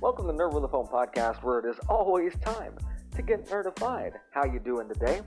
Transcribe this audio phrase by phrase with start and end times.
[0.00, 2.72] Welcome to Nerd with a Phone podcast, where it is always time
[3.16, 4.12] to get nerdified.
[4.30, 5.22] How you doing today?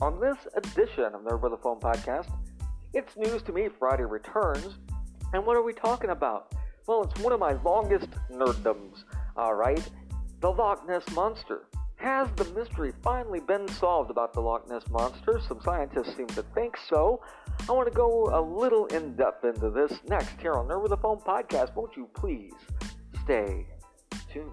[0.00, 2.30] On this edition of Nerd with a Phone podcast,
[2.94, 3.68] it's news to me.
[3.78, 4.78] Friday returns,
[5.34, 6.54] and what are we talking about?
[6.86, 9.04] Well, it's one of my longest nerddoms.
[9.36, 9.86] All right,
[10.40, 11.66] the Loch Ness monster.
[11.96, 15.38] Has the mystery finally been solved about the Loch Ness monster?
[15.46, 17.20] Some scientists seem to think so.
[17.68, 20.92] I want to go a little in depth into this next here on Nerd with
[20.92, 21.74] a Phone podcast.
[21.76, 22.54] Won't you please
[23.22, 23.66] stay
[24.34, 24.50] tuned?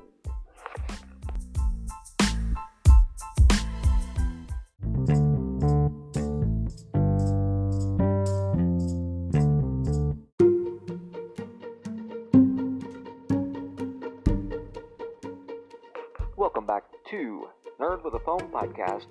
[16.37, 17.47] Welcome back to
[17.79, 19.05] Nerd with a Phone podcast,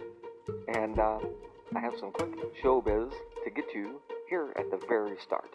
[0.73, 1.19] and uh,
[1.75, 2.31] I have some quick
[2.63, 3.11] showbiz
[3.45, 5.51] to get to here at the very start.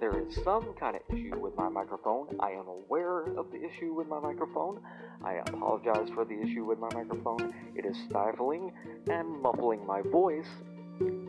[0.00, 2.28] There is some kind of issue with my microphone.
[2.40, 4.80] I am aware of the issue with my microphone.
[5.22, 7.54] I apologize for the issue with my microphone.
[7.76, 8.72] It is stifling
[9.10, 10.48] and muffling my voice,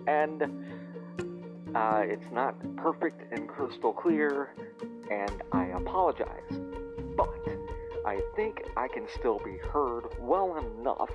[0.08, 0.44] and
[1.76, 4.56] uh, it's not perfect and crystal clear,
[5.12, 6.50] and I apologize.
[7.18, 7.28] But
[8.06, 11.12] I think I can still be heard well enough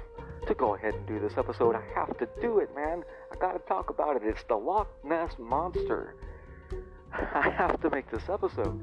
[0.47, 1.75] to go ahead and do this episode.
[1.75, 3.03] I have to do it, man.
[3.33, 4.23] I gotta talk about it.
[4.27, 6.17] It's the Loch Ness Monster.
[7.35, 8.81] I have to make this episode.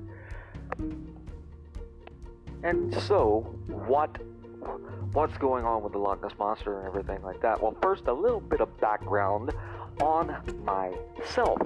[2.64, 4.18] And so, what
[5.12, 7.62] what's going on with the Loch Ness Monster and everything like that?
[7.62, 9.52] Well, first, a little bit of background
[10.02, 11.60] on myself.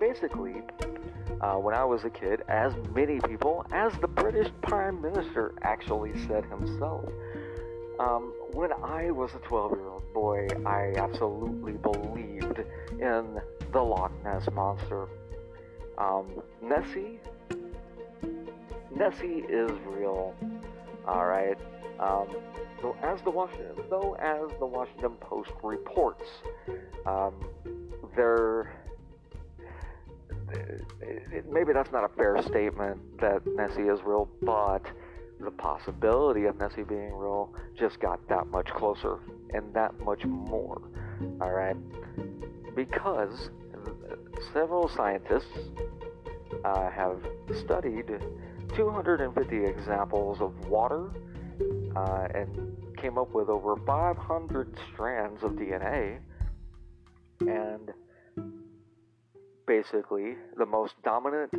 [0.00, 0.62] Basically,
[1.40, 6.12] uh, when I was a kid, as many people, as the British Prime Minister actually
[6.26, 7.04] said himself,
[7.98, 12.60] um, when I was a 12 year old boy, I absolutely believed
[12.92, 13.40] in
[13.72, 15.08] the Loch Ness Monster.
[15.98, 17.18] Um, Nessie,
[18.94, 20.34] Nessie is real,
[21.06, 21.58] alright?
[22.00, 22.28] Um,
[22.80, 26.28] so as the Washington, though as the Washington Post reports,
[27.06, 27.34] um,
[28.16, 28.72] there
[31.50, 34.82] maybe that's not a fair statement that Nessie is real, but
[35.40, 39.18] the possibility of Nessie being real just got that much closer
[39.52, 40.80] and that much more.
[41.40, 41.76] All right,
[42.74, 43.50] because
[44.52, 45.58] several scientists
[46.64, 47.18] uh, have
[47.64, 48.06] studied
[48.74, 51.10] 250 examples of water
[51.96, 56.18] uh, and came up with over 500 strands of DNA
[57.40, 57.92] and
[59.66, 61.50] basically the most dominant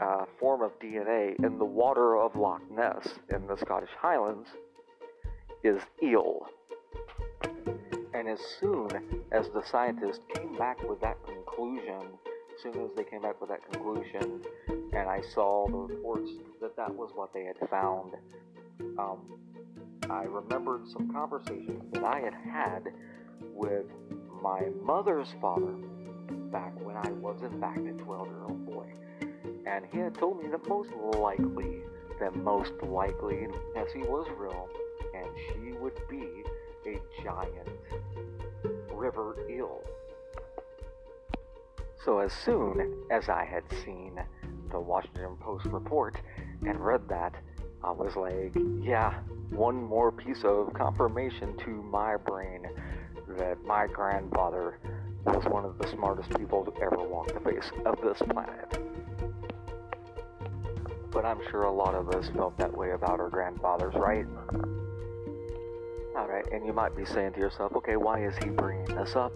[0.00, 4.48] uh, form of DNA in the water of Loch Ness in the Scottish Highlands
[5.64, 6.46] is eel.
[8.14, 8.88] And as soon
[9.32, 11.16] as the scientists came back with that
[11.56, 12.02] conclusion,
[12.54, 16.30] as soon as they came back with that conclusion, and I saw the reports
[16.60, 18.14] that that was what they had found,
[18.98, 19.38] um,
[20.10, 22.92] I remembered some conversations that I had had
[23.40, 23.86] with
[24.42, 25.74] my mother's father
[26.52, 28.92] back when I was in fact a 12 year old boy.
[29.66, 31.82] And he had told me that most likely,
[32.20, 34.68] that most likely Nessie was real,
[35.14, 36.44] and she would be
[36.86, 37.68] a giant
[38.92, 39.82] river eel.
[42.06, 44.12] So as soon as I had seen
[44.70, 46.16] the Washington Post report
[46.64, 47.34] and read that,
[47.82, 49.14] I was like, yeah,
[49.50, 52.68] one more piece of confirmation to my brain
[53.30, 54.78] that my grandfather
[55.24, 58.78] was one of the smartest people to ever walk the face of this planet.
[61.10, 64.26] But I'm sure a lot of us felt that way about our grandfathers, right?
[66.16, 69.32] Alright, and you might be saying to yourself, okay, why is he bringing this up?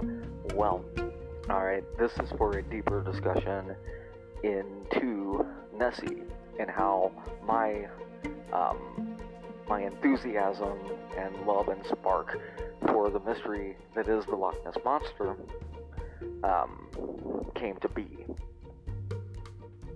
[0.54, 0.84] Well,
[1.50, 3.74] alright, this is for a deeper discussion
[4.44, 5.44] into
[5.76, 6.22] Nessie
[6.60, 7.10] and how
[7.44, 7.88] my
[8.52, 9.16] um,
[9.68, 10.78] my enthusiasm
[11.16, 12.38] and love and spark
[12.86, 15.36] for the mystery that is the Loch Ness Monster
[16.44, 16.88] um,
[17.54, 18.06] came to be.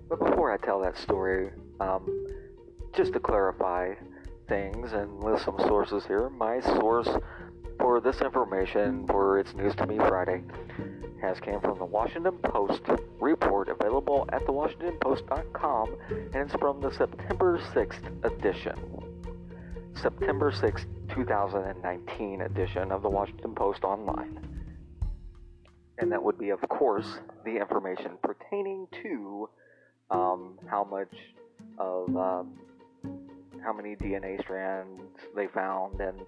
[0.09, 2.27] But before I tell that story, um,
[2.93, 3.93] just to clarify
[4.47, 7.09] things and list some sources here, my source
[7.79, 10.41] for this information for its News to Me Friday
[11.25, 12.81] has came from the Washington Post
[13.19, 18.77] report available at thewashingtonpost.com and it's from the September 6th edition.
[20.01, 24.55] September 6th, 2019 edition of the Washington Post online
[25.97, 29.49] and that would be, of course, the information pertaining to
[30.11, 31.13] um, how much
[31.77, 32.53] of um,
[33.63, 35.01] how many DNA strands
[35.35, 36.19] they found and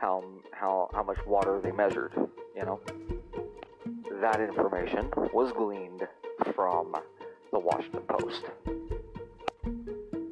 [0.00, 0.22] how
[0.52, 2.12] how how much water they measured.
[2.54, 2.80] You know,
[4.24, 6.08] that information was gleaned
[6.54, 6.96] from
[7.52, 8.44] the Washington Post.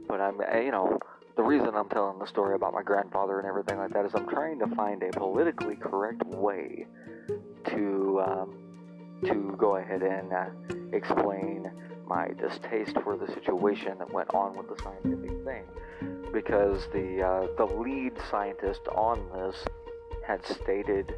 [0.09, 0.99] But I'm, you know,
[1.37, 4.27] the reason I'm telling the story about my grandfather and everything like that is I'm
[4.27, 6.87] trying to find a politically correct way
[7.67, 8.55] to um,
[9.27, 10.47] to go ahead and uh,
[10.97, 11.71] explain
[12.07, 15.65] my distaste for the situation that went on with the scientific thing,
[16.33, 19.67] because the uh, the lead scientist on this
[20.27, 21.15] had stated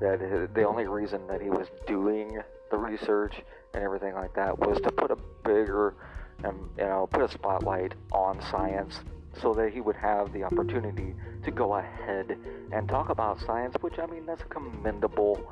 [0.00, 2.40] that the only reason that he was doing
[2.70, 3.42] the research
[3.74, 5.94] and everything like that was to put a bigger
[6.44, 9.00] and you know put a spotlight on science
[9.40, 11.14] so that he would have the opportunity
[11.44, 12.36] to go ahead
[12.72, 15.50] and talk about science which i mean that's a commendable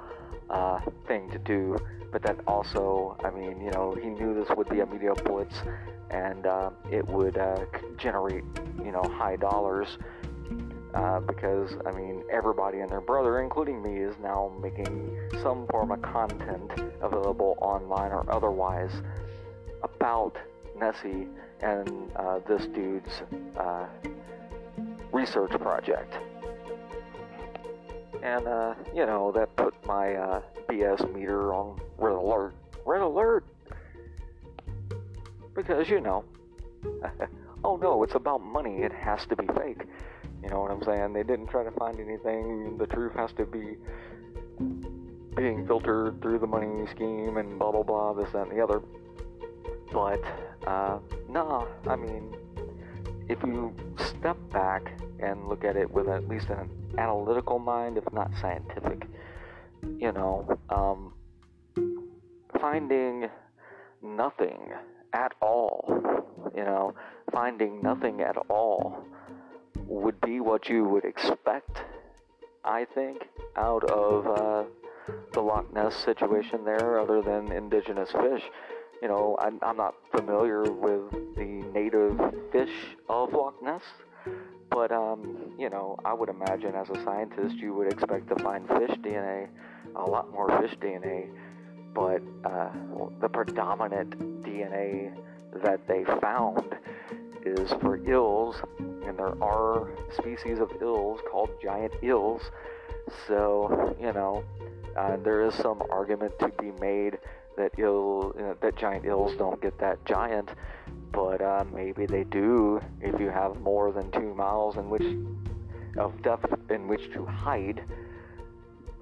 [0.51, 1.77] uh, thing to do.
[2.11, 5.63] But that also i mean you know he knew this would be a media blitz
[6.11, 7.65] and uh, it would uh,
[7.97, 8.43] generate
[8.85, 9.97] you know high dollars
[10.95, 15.93] uh, because I mean everybody and their brother, including me, is now making some form
[15.93, 16.71] of content
[17.01, 18.93] available online or otherwise
[19.83, 20.37] about
[20.79, 21.27] Nessie
[21.63, 23.23] and uh, this dude's
[23.57, 23.87] uh,
[25.13, 26.15] research project.
[28.23, 32.55] And uh, you know that put my uh, BS meter on red alert.
[32.85, 33.45] Red alert,
[35.55, 36.25] because you know.
[37.65, 38.79] oh no, it's about money.
[38.79, 39.83] It has to be fake.
[40.43, 41.13] You know what I'm saying?
[41.13, 42.79] They didn't try to find anything.
[42.79, 43.77] The truth has to be
[45.37, 48.83] being filtered through the money scheme and blah blah blah, this that, and the other.
[49.93, 50.21] But
[50.67, 50.99] uh,
[51.29, 52.35] nah, I mean,
[53.29, 58.13] if you step back and look at it with at least an analytical mind, if
[58.13, 59.07] not scientific,
[59.99, 61.13] you know, um,
[62.61, 63.29] finding
[64.03, 64.73] nothing
[65.13, 65.85] at all,
[66.55, 66.95] you know,
[67.33, 69.05] finding nothing at all
[69.91, 71.83] would be what you would expect,
[72.65, 74.65] I think, out of uh,
[75.33, 78.43] the Loch Ness situation there, other than indigenous fish.
[79.03, 82.19] You know, I'm, I'm not familiar with the native
[82.53, 82.71] fish
[83.09, 83.83] of Loch Ness,
[84.71, 88.69] but, um, you know, I would imagine as a scientist you would expect to find
[88.69, 89.49] fish DNA,
[89.97, 91.31] a lot more fish DNA,
[91.93, 92.71] but uh,
[93.21, 95.13] the predominant DNA
[95.65, 96.77] that they found
[97.45, 102.43] is for eels, and there are species of eels called giant eels.
[103.27, 104.45] So, you know,
[104.97, 107.19] uh, there is some argument to be made
[107.57, 110.51] that eel, you know, that giant eels don't get that giant,
[111.13, 115.17] but uh, maybe they do if you have more than two miles in which
[115.99, 117.83] of depth in which to hide.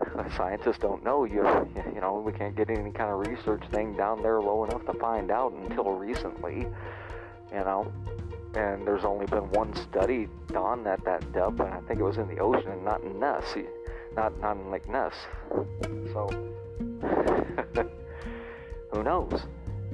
[0.37, 1.25] Scientists don't know.
[1.25, 1.43] You,
[1.95, 4.95] you know, we can't get any kind of research thing down there low enough to
[4.95, 6.67] find out until recently.
[7.53, 7.93] You know,
[8.55, 12.19] and there's only been one study done at that depth, and I think it was
[12.19, 13.45] in the ocean, and not in Ness,
[14.15, 15.15] not not in Lake Ness.
[16.13, 16.29] So
[18.93, 19.43] who knows?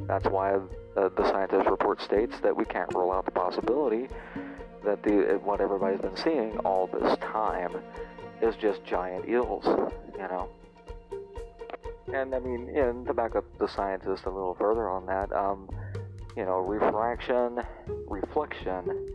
[0.07, 0.59] That's why
[0.95, 4.09] the, the scientist report states that we can't rule out the possibility
[4.85, 7.75] that the what everybody's been seeing all this time
[8.43, 10.49] is just giant eels, you know.
[12.13, 15.69] And I mean, and to back up the scientist a little further on that, um,
[16.37, 17.61] you know, refraction,
[18.09, 19.13] reflection,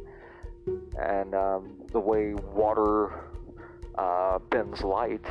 [0.98, 3.26] and um, the way water
[3.96, 5.26] uh, bends light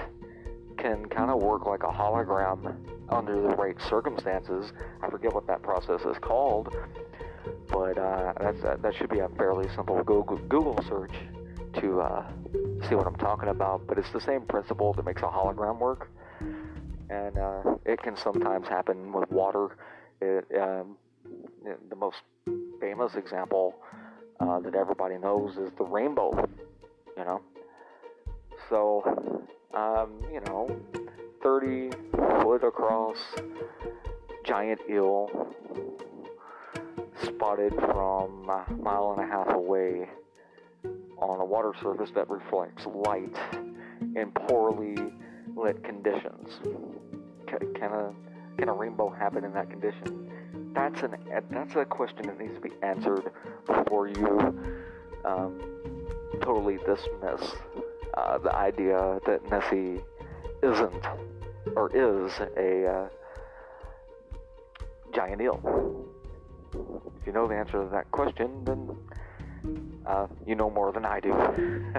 [0.76, 2.76] can kind of work like a hologram
[3.09, 4.73] under the right circumstances.
[5.02, 6.75] I forget what that process is called,
[7.68, 11.14] but uh, that's, uh, that should be a fairly simple Google, Google search
[11.80, 12.26] to uh,
[12.88, 13.87] see what I'm talking about.
[13.87, 16.11] But it's the same principle that makes a hologram work,
[17.11, 19.76] and uh, it can sometimes happen with water.
[20.21, 20.97] It, um,
[21.88, 22.18] the most
[22.80, 23.75] famous example
[24.40, 26.49] uh, that everybody knows is the rainbow.
[27.16, 27.40] You know,
[28.68, 29.02] so
[29.75, 30.80] um, you know,
[31.42, 31.90] 30
[32.42, 33.16] foot across
[34.44, 35.28] giant eel
[37.23, 40.08] spotted from a mile and a half away
[41.18, 43.37] on a water surface that reflects light
[44.16, 44.97] in poorly
[45.56, 46.61] lit conditions.
[47.47, 48.14] Can, a
[48.56, 50.27] can a rainbow happen in that condition?
[50.78, 51.16] That's an
[51.50, 53.32] that's a question that needs to be answered
[53.66, 54.56] before you
[55.25, 55.61] um,
[56.40, 57.52] totally dismiss
[58.14, 60.00] uh, the idea that Nessie
[60.62, 61.04] isn't
[61.75, 63.08] or is a uh,
[65.12, 66.06] giant eel.
[67.20, 68.97] If you know the answer to that question, then
[70.06, 71.35] uh, you know more than I do.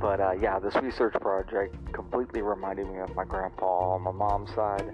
[0.00, 1.74] but uh, yeah, this research project
[2.12, 4.92] completely reminded me of my grandpa on my mom's side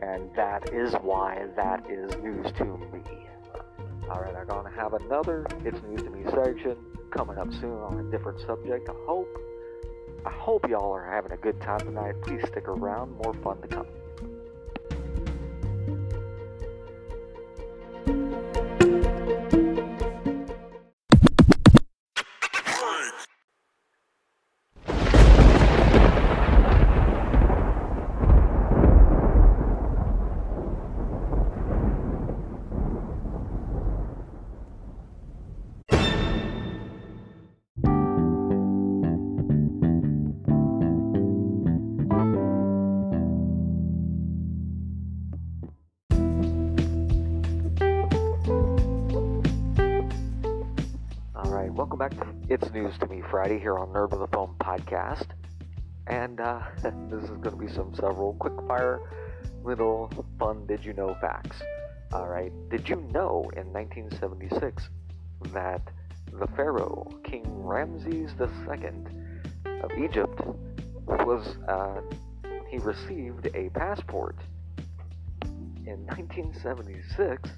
[0.00, 3.00] and that is why that is news to me.
[4.08, 6.76] Alright, I'm gonna have another It's News to Me section
[7.10, 8.88] coming up soon on a different subject.
[8.88, 9.28] I hope
[10.24, 12.14] I hope y'all are having a good time tonight.
[12.22, 13.86] Please stick around, more fun to come.
[52.50, 55.28] It's News to Me Friday here on Nerd with a Phone podcast.
[56.06, 59.00] And uh, this is going to be some several quick fire
[59.64, 61.62] little fun did you know facts.
[62.12, 64.86] All right, did you know in 1976
[65.54, 65.80] that
[66.30, 70.42] the Pharaoh, King Ramses II of Egypt,
[71.06, 72.02] was uh,
[72.68, 74.36] he received a passport
[75.86, 77.48] in 1976?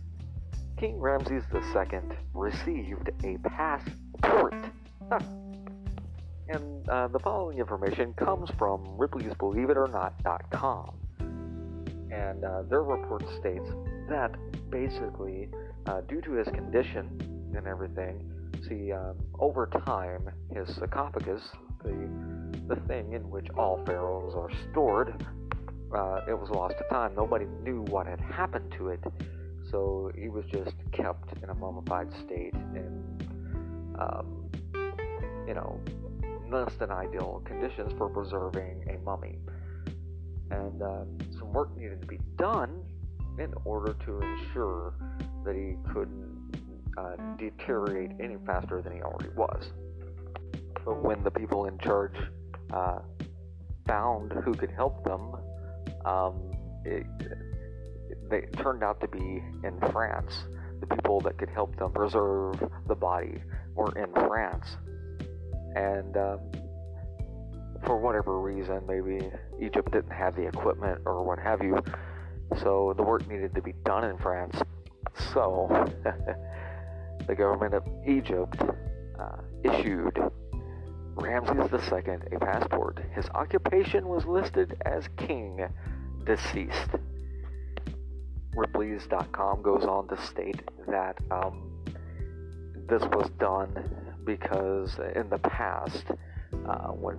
[0.79, 2.01] King Ramses II
[2.33, 4.06] received a passport.
[6.49, 10.97] And uh, the following information comes from Ripley's Believe It or Not.com.
[12.11, 13.69] And uh, their report states
[14.09, 14.35] that
[14.71, 15.49] basically,
[15.87, 17.09] uh, due to his condition
[17.57, 18.31] and everything,
[18.69, 21.43] see, um, over time, his sarcophagus,
[21.85, 22.09] the,
[22.69, 25.25] the thing in which all pharaohs are stored,
[25.95, 27.15] uh, it was lost to time.
[27.17, 29.01] Nobody knew what had happened to it
[29.71, 33.19] so he was just kept in a mummified state in,
[33.99, 34.51] um,
[35.47, 35.81] you know,
[36.51, 39.39] less than ideal conditions for preserving a mummy.
[40.51, 41.05] And uh,
[41.39, 42.83] some work needed to be done
[43.39, 44.95] in order to ensure
[45.45, 46.57] that he couldn't
[46.97, 49.71] uh, deteriorate any faster than he already was.
[50.85, 52.17] But when the people in charge
[52.73, 53.01] uh,
[53.87, 55.35] found who could help them,
[56.05, 56.51] um,
[56.85, 57.07] it,
[58.31, 60.33] they turned out to be in France.
[60.81, 63.43] The people that could help them preserve the body
[63.75, 64.77] were in France.
[65.75, 66.41] And um,
[67.85, 69.31] for whatever reason, maybe
[69.61, 71.83] Egypt didn't have the equipment or what have you,
[72.63, 74.57] so the work needed to be done in France.
[75.33, 75.69] So
[77.27, 78.63] the government of Egypt
[79.19, 80.19] uh, issued
[81.17, 83.01] Ramses II a passport.
[83.15, 85.67] His occupation was listed as king
[86.25, 86.91] deceased.
[88.57, 91.85] Ripley's.com goes on to state that um,
[92.89, 93.69] this was done
[94.25, 96.05] because in the past,
[96.67, 97.19] uh, when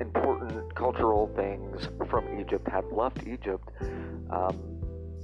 [0.00, 3.68] important cultural things from Egypt had left Egypt,
[4.30, 4.72] um,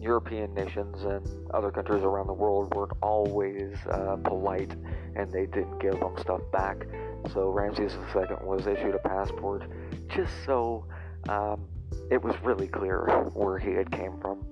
[0.00, 4.74] European nations and other countries around the world weren't always uh, polite
[5.16, 6.86] and they didn't give them stuff back.
[7.32, 9.64] So Ramses II was issued a passport
[10.08, 10.86] just so
[11.28, 11.66] um,
[12.10, 14.47] it was really clear where he had came from.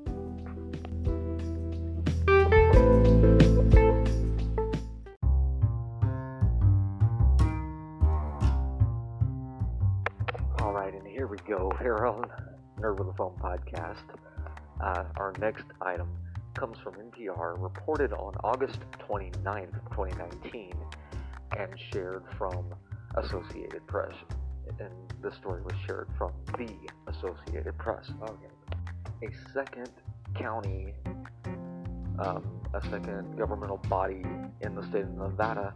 [12.17, 12.31] On
[12.81, 14.05] Nerd with a Phone podcast.
[14.81, 16.09] Uh, our next item
[16.55, 20.73] comes from NPR, reported on August 29th, 2019,
[21.59, 22.75] and shared from
[23.17, 24.15] Associated Press.
[24.81, 24.91] And
[25.23, 26.71] the story was shared from the
[27.09, 28.11] Associated Press.
[28.23, 29.27] Okay.
[29.27, 29.91] A second
[30.35, 30.95] county,
[32.19, 34.23] um, a second governmental body
[34.63, 35.75] in the state of Nevada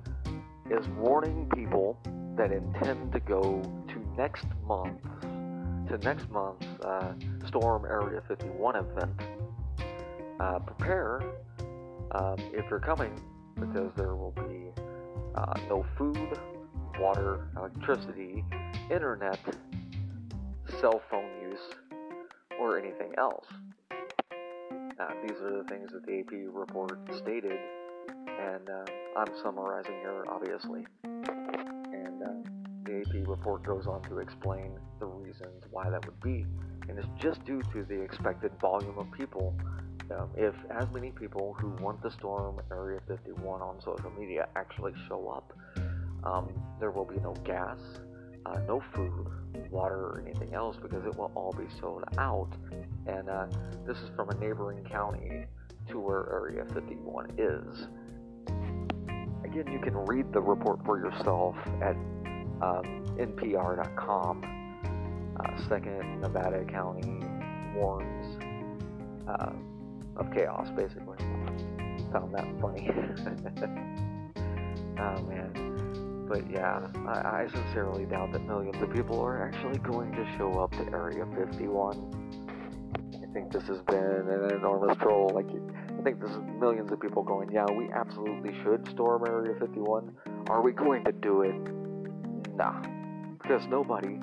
[0.71, 1.99] is warning people
[2.37, 5.01] that intend to go to next month
[5.91, 7.13] to next month's uh,
[7.49, 9.11] Storm Area 51 event,
[10.39, 11.21] uh, prepare
[12.13, 13.13] um, if you're coming
[13.59, 14.71] because there will be
[15.35, 16.39] uh, no food,
[17.01, 18.45] water, electricity,
[18.89, 19.41] internet,
[20.81, 21.59] cell phone use,
[22.61, 23.47] or anything else.
[23.91, 27.59] Uh, these are the things that the AP report stated,
[28.29, 28.85] and uh,
[29.17, 30.87] I'm summarizing here, obviously.
[33.13, 36.47] The report goes on to explain the reasons why that would be,
[36.89, 39.55] and it's just due to the expected volume of people.
[40.17, 44.93] Um, if as many people who want the storm Area 51 on social media actually
[45.09, 45.53] show up,
[46.25, 47.79] um, there will be no gas,
[48.47, 49.27] uh, no food,
[49.71, 52.51] water, or anything else because it will all be sold out.
[53.07, 53.47] And uh,
[53.87, 55.47] this is from a neighboring county
[55.89, 57.87] to where Area 51 is.
[59.45, 61.97] Again, you can read the report for yourself at
[62.63, 64.45] um, NPR.com.
[65.37, 67.25] Uh, second Nevada County
[67.75, 68.39] warns
[69.27, 69.53] uh,
[70.17, 71.17] of chaos, basically.
[72.13, 72.91] Found that funny.
[74.99, 76.27] oh man.
[76.29, 80.61] But yeah, I, I sincerely doubt that millions of people are actually going to show
[80.61, 82.41] up to Area 51.
[83.15, 85.31] I think this has been an enormous troll.
[85.35, 89.55] Like, I think this is millions of people going, yeah, we absolutely should storm Area
[89.59, 90.17] 51.
[90.49, 91.80] Are we going to do it?
[92.61, 92.79] Nah,
[93.41, 94.21] because nobody,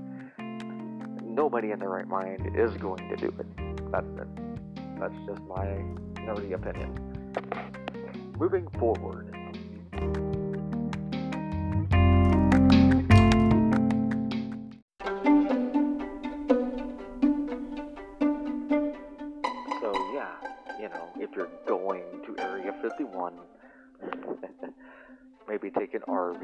[1.23, 3.91] nobody in their right mind is going to do it.
[3.91, 4.27] That's it.
[4.99, 5.65] That's just my
[6.17, 6.93] nerdy opinion.
[8.37, 9.33] Moving forward.
[19.81, 20.35] So yeah,
[20.79, 23.33] you know, if you're going to Area 51,
[25.49, 26.43] maybe take an RV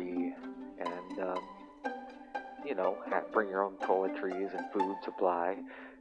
[0.80, 1.38] and, um,
[2.66, 2.98] you know,
[3.32, 5.58] bring your own toiletries and food supply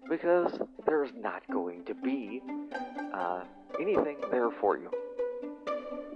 [0.09, 2.43] because there's not going to be
[3.15, 3.43] uh,
[3.81, 4.91] anything there for you.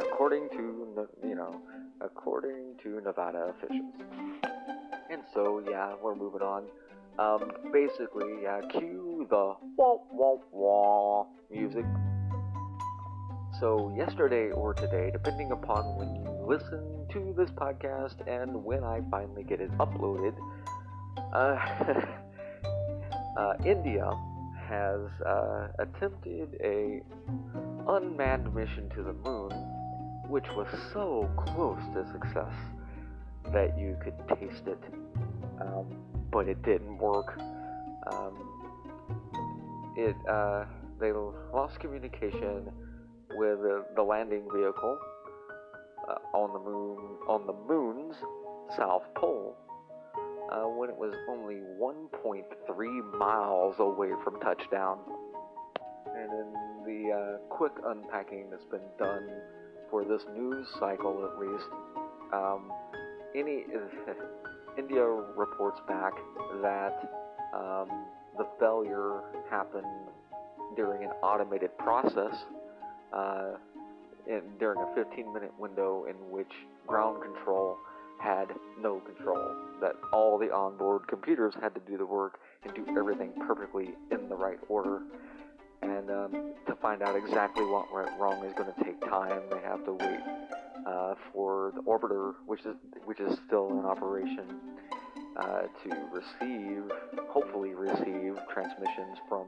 [0.01, 1.61] According to, you know,
[2.01, 3.95] according to Nevada officials.
[5.11, 6.65] And so, yeah, we're moving on.
[7.19, 11.85] Um, basically, yeah, cue the wah wah wah music.
[13.59, 19.01] So, yesterday or today, depending upon when you listen to this podcast and when I
[19.11, 20.35] finally get it uploaded,
[21.33, 21.59] uh,
[23.37, 24.09] uh, India
[24.69, 27.03] has uh, attempted a
[27.89, 29.51] unmanned mission to the moon,
[30.29, 32.55] which was so close to success
[33.53, 34.83] that you could taste it,
[35.61, 35.87] um,
[36.31, 37.41] but it didn't work.
[38.07, 38.35] Um,
[39.97, 40.65] it uh,
[41.01, 42.71] they lost communication
[43.37, 43.59] with
[43.97, 44.99] the landing vehicle
[46.37, 48.15] on the moon on the moon's
[48.77, 49.57] south pole
[50.53, 54.99] uh, when it was only 1.3 miles away from touchdown.
[56.15, 56.53] And in
[56.85, 59.29] the uh, quick unpacking that's been done
[59.91, 61.69] for this news cycle, at least,
[62.33, 62.71] um,
[63.35, 63.65] any
[64.79, 66.13] India reports back
[66.63, 67.11] that
[67.55, 67.89] um,
[68.39, 69.21] the failure
[69.51, 69.87] happened
[70.77, 72.35] during an automated process
[73.13, 73.53] uh,
[74.27, 76.53] in, during a 15 minute window in which
[76.87, 77.77] ground control
[78.19, 78.47] had
[78.81, 79.55] no control.
[79.81, 84.29] That all the onboard computers had to do the work and do everything perfectly in
[84.29, 85.03] the right order.
[85.83, 89.43] And um, to find out exactly what went wrong is going to take time.
[89.51, 90.21] They have to wait
[90.87, 94.61] uh, for the orbiter, which is which is still in operation,
[95.37, 96.83] uh, to receive,
[97.29, 99.47] hopefully receive transmissions from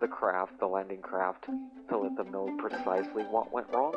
[0.00, 1.46] the craft, the landing craft,
[1.88, 3.94] to let them know precisely what went wrong.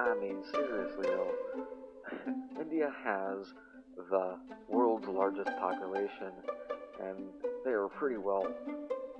[0.00, 1.32] I mean, seriously though,
[2.60, 3.52] India has
[4.10, 4.36] the
[4.68, 6.32] world's largest population,
[7.02, 7.16] and
[7.64, 8.46] they are pretty well,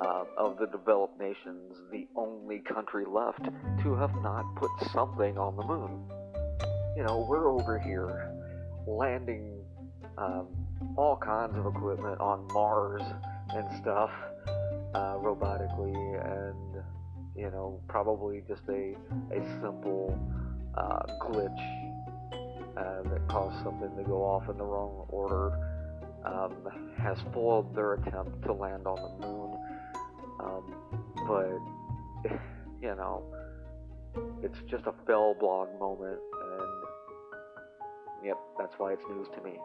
[0.01, 3.45] uh, of the developed nations, the only country left
[3.83, 6.05] to have not put something on the moon.
[6.97, 8.33] You know, we're over here
[8.87, 9.59] landing
[10.19, 10.47] um,
[10.97, 13.03] all kinds of equipment on Mars
[13.51, 14.11] and stuff
[14.97, 16.83] uh, robotically, and
[17.37, 18.95] you know, probably just a
[19.31, 20.19] a simple
[20.77, 21.63] uh, glitch
[22.77, 25.53] uh, that caused something to go off in the wrong order
[26.27, 26.53] um,
[26.99, 29.59] has foiled their attempt to land on the moon.
[30.41, 30.75] Um,
[31.27, 32.31] but,
[32.83, 33.23] you know,
[34.43, 36.19] it's just a fail blog moment,
[36.53, 39.59] and yep, that's why it's news to me.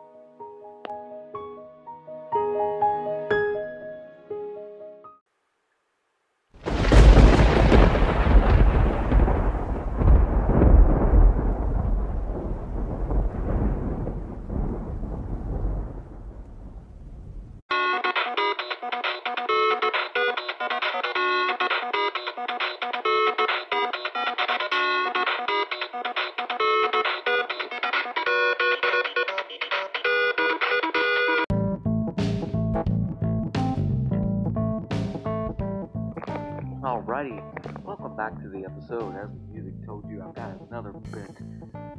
[38.81, 39.15] Episode.
[39.15, 41.29] As the music told you, I've got another bit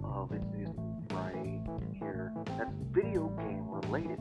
[0.05, 0.69] of It's News
[1.11, 1.61] right
[1.99, 4.19] here that's video game related.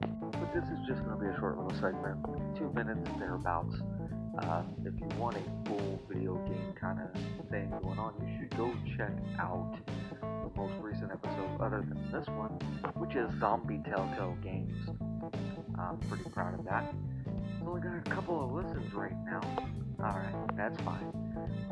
[0.00, 2.18] But this is just going to be a short little segment,
[2.56, 3.76] two minutes thereabouts.
[4.38, 8.56] Uh, if you want a full video game kind of thing going on, you should
[8.56, 9.76] go check out
[10.20, 12.50] the most recent episode, other than this one,
[12.96, 14.76] which is Zombie Telltale Games.
[15.78, 16.92] I'm pretty proud of that.
[17.26, 19.40] It's only got a couple of listens right now.
[20.00, 21.12] Alright, that's fine.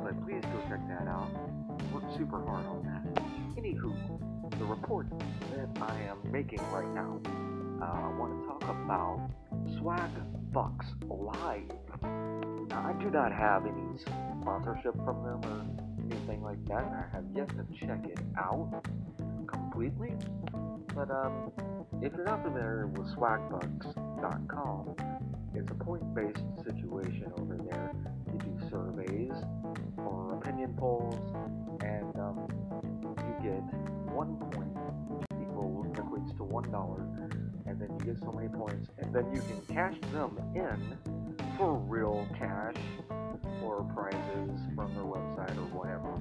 [0.03, 1.29] But please go check that out.
[1.93, 3.25] Worked super hard on that.
[3.57, 3.95] Anywho,
[4.59, 5.07] the report
[5.53, 7.21] that I am making right now,
[7.81, 9.31] uh, I want to talk about
[9.79, 10.11] Swag
[10.53, 11.71] Bucks Live.
[12.69, 13.99] Now, I do not have any
[14.41, 16.85] sponsorship from them or anything like that.
[16.85, 18.85] I have yet to check it out
[19.47, 20.15] completely.
[20.95, 21.53] But um,
[22.03, 24.95] if you're not familiar with swagbucks.com,
[25.55, 27.93] it's a point-based situation over there.
[28.75, 29.31] Surveys
[29.99, 31.15] or opinion polls,
[31.85, 32.49] and um,
[33.05, 33.63] you get
[34.13, 34.77] one point
[35.41, 37.07] equals equates to one dollar,
[37.67, 40.99] and then you get so many points, and then you can cash them in
[41.57, 42.75] for real cash
[43.63, 46.21] or prizes from their website or whatever.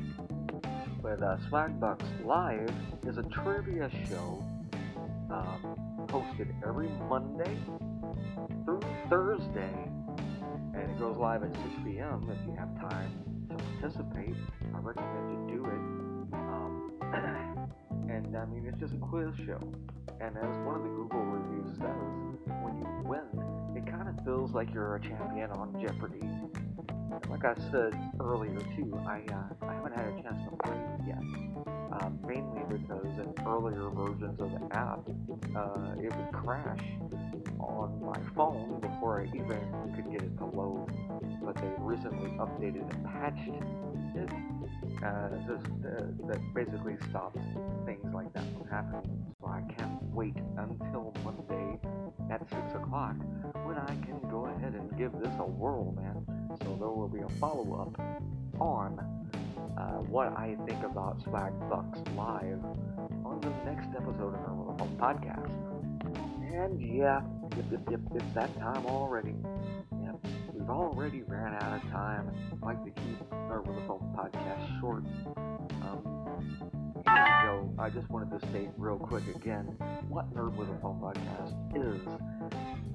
[1.02, 2.72] But uh, Swagbucks Live
[3.08, 4.44] is a trivia show
[5.32, 7.58] um, posted every Monday
[8.63, 9.74] through Thursday,
[11.04, 12.24] goes live at 6 p.m.
[12.32, 13.12] If you have time
[13.50, 14.36] to participate,
[14.74, 15.84] I recommend you do it.
[16.34, 16.92] Um,
[18.10, 19.60] And I mean, it's just a quiz show.
[20.22, 24.52] And as one of the Google reviews says, when you win, it kind of feels
[24.52, 26.20] like you're a champion on Jeopardy.
[26.22, 30.78] And like I said earlier too, I uh, I haven't had a chance to play
[30.78, 31.24] it yet.
[31.94, 35.00] Uh, mainly because in earlier versions of the app,
[35.56, 36.86] uh, it would crash
[37.74, 40.88] on my phone before I even could get it to load.
[41.44, 44.30] But they recently updated and patched it
[45.04, 47.40] uh, just, uh, that basically stops
[47.86, 49.26] things like that from happening.
[49.42, 51.80] So I can't wait until Monday
[52.32, 53.16] at 6 o'clock
[53.66, 56.26] when I can go ahead and give this a whirl, man.
[56.62, 58.00] So there will be a follow up
[58.62, 59.00] on
[59.78, 62.64] uh, what I think about Swag Bucks live
[63.26, 65.52] on the next episode of our Podcast.
[66.54, 67.22] And yeah,
[67.56, 69.36] yep, yep, yep, it's that time already.
[70.04, 72.32] Yep, we've already ran out of time.
[72.52, 75.04] I'd like to keep our Phone podcast short.
[75.82, 76.24] Um,
[77.06, 79.66] so I just wanted to state real quick again
[80.08, 82.08] what Nerd with a Phone podcast is.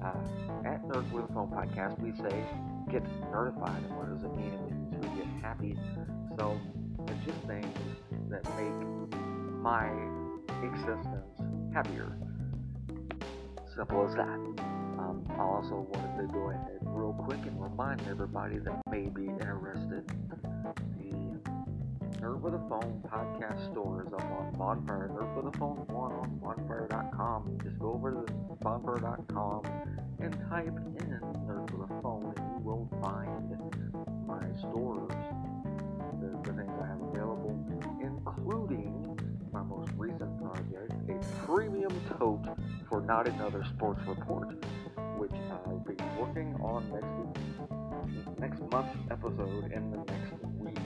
[0.01, 2.43] Uh, at Nerd with a Phone podcast, we say
[2.91, 3.77] get nerdified.
[3.85, 4.53] And what does it mean?
[4.53, 5.77] It means we get happy.
[6.37, 6.59] So
[7.07, 7.75] it's just things
[8.29, 9.09] that make
[9.61, 9.89] my
[10.63, 11.39] existence
[11.73, 12.17] happier.
[13.79, 14.27] Simple as that.
[14.27, 19.27] Um, I also wanted to go ahead real quick and remind everybody that may be
[19.27, 20.05] interested.
[20.97, 21.39] The
[22.19, 25.09] Nerd with a Phone podcast store is up on Bonfire.
[25.13, 27.57] Nerd with a Phone 1 on bonfire.com.
[27.63, 29.63] Just go over to bonfire.com
[30.19, 33.55] and type in Nerd with a Phone and you will find
[34.27, 35.09] my stores,
[36.19, 37.57] the, the things I have available,
[38.01, 39.17] including
[39.53, 42.45] my most recent project, a premium tote
[43.09, 44.49] Not Another Sports Report,
[45.17, 50.77] which I'll be working on next next month's episode in the next week.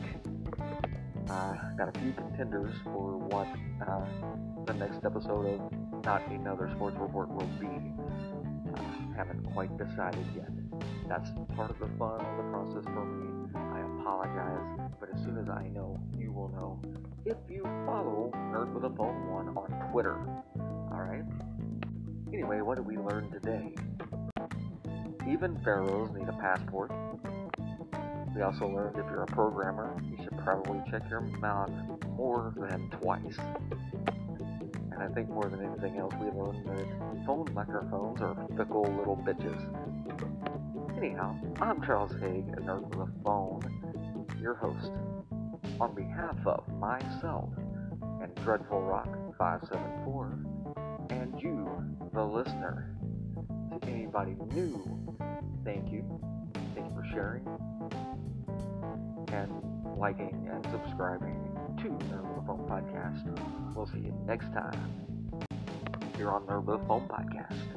[1.30, 3.48] Uh, got a few contenders for what
[3.86, 4.06] uh,
[4.66, 7.68] the next episode of Not Another Sports Report will be.
[8.74, 10.48] Uh, haven't quite decided yet.
[11.10, 13.50] That's part of the fun of the process for me.
[13.54, 16.82] I apologize, but as soon as I know, you will know.
[17.26, 20.18] If you follow Nerd with a Phone 1 on Twitter.
[20.90, 21.26] Alright?
[22.34, 23.76] Anyway, what did we learn today?
[25.30, 26.92] Even pharaohs need a passport.
[28.36, 31.70] We also learned if you're a programmer, you should probably check your mouth
[32.18, 33.38] more than twice.
[34.92, 39.16] And I think more than anything else, we learned that phone microphones are fickle little
[39.16, 39.62] bitches.
[40.98, 43.62] Anyhow, I'm Charles Haig, a nerd with a phone,
[44.42, 44.92] your host.
[45.80, 47.50] On behalf of myself
[48.24, 50.40] and Dreadful Rock 574,
[51.10, 51.70] and you,
[52.14, 52.96] the listener,
[53.82, 54.82] to anybody new,
[55.66, 56.04] thank you.
[56.76, 57.44] Thank you for sharing
[59.34, 59.52] and
[59.98, 61.40] liking and subscribing
[61.78, 63.26] to a Phone Podcast.
[63.76, 64.80] We'll see you next time
[66.16, 67.73] here on a Phone Podcast.